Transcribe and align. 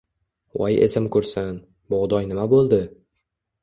voy 0.61 0.71
esim 0.85 1.05
qursin...Bug’doy 1.17 2.29
nima 2.35 2.53
bo’ldi.. 2.57 2.85